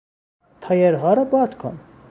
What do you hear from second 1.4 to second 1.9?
کن.